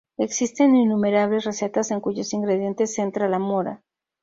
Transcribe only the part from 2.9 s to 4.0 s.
entra la mora.